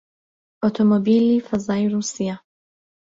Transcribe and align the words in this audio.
ئۆتۆمۆبیلی 0.63 1.37
فەزای 1.47 1.89
ڕووسیا 1.91 2.35